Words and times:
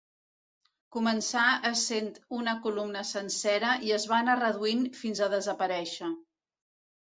Començà 0.95 1.43
essent 1.71 2.07
una 2.39 2.55
columna 2.65 3.05
sencera 3.11 3.75
i 3.91 3.95
es 4.01 4.09
va 4.15 4.19
anar 4.23 4.39
reduint 4.43 4.83
fins 5.05 5.25
a 5.25 5.31
desaparèixer. 5.37 6.13